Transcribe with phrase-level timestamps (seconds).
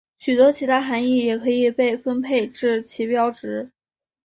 [0.17, 3.71] 许多其他含意也可以被分配至旗标值。